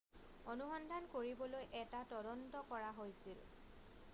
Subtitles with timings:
[0.53, 3.45] অনুসন্ধান কৰিবলৈ এটা তদন্ত কৰা হৈছিল